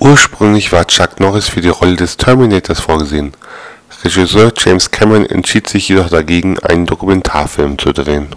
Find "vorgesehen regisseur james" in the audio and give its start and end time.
2.80-4.92